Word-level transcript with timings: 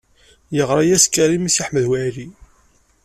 Yeɣṛa-yas 0.55 1.05
Karim 1.13 1.43
i 1.49 1.51
Si 1.55 1.63
Ḥmed 1.67 1.85
Waɛli. 1.89 2.27